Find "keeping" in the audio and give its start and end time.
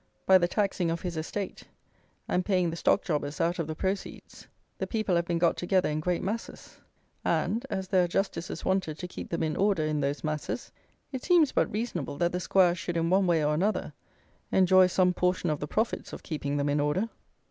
16.23-16.57